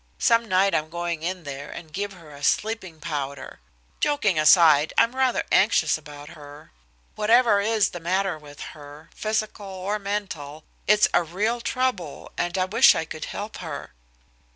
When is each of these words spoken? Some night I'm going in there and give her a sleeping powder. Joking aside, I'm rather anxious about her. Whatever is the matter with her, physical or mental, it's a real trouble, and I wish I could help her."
Some 0.17 0.45
night 0.49 0.73
I'm 0.73 0.89
going 0.89 1.21
in 1.21 1.43
there 1.43 1.69
and 1.69 1.93
give 1.93 2.13
her 2.13 2.31
a 2.31 2.41
sleeping 2.41 2.99
powder. 2.99 3.59
Joking 3.99 4.39
aside, 4.39 4.93
I'm 4.97 5.15
rather 5.15 5.43
anxious 5.51 5.95
about 5.95 6.29
her. 6.29 6.71
Whatever 7.13 7.59
is 7.61 7.89
the 7.89 7.99
matter 7.99 8.39
with 8.39 8.61
her, 8.73 9.11
physical 9.13 9.67
or 9.67 9.99
mental, 9.99 10.63
it's 10.87 11.07
a 11.13 11.21
real 11.21 11.61
trouble, 11.61 12.31
and 12.35 12.57
I 12.57 12.65
wish 12.65 12.95
I 12.95 13.05
could 13.05 13.25
help 13.25 13.57
her." 13.57 13.93